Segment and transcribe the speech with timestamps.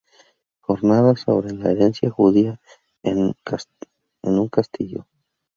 [0.61, 2.59] Jornadas sobre la Herencia Judía
[3.03, 3.35] en
[4.23, 5.05] Uncastillo.